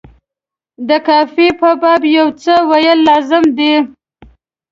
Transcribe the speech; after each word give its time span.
د 0.87 0.89
قافیې 1.07 1.49
په 1.59 1.69
باب 1.81 2.01
یو 2.17 2.27
څه 2.41 2.53
ویل 2.69 2.99
لازم 3.09 3.43
دي. 3.57 3.73